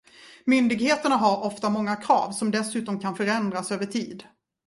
Myndigheterna 0.45 1.15
har 1.15 1.43
ofta 1.45 1.69
många 1.69 1.95
krav 1.95 2.31
som 2.31 2.51
dessutom 2.51 2.99
kan 2.99 3.15
förändras 3.15 3.71
över 3.71 3.85
tid. 3.85 4.23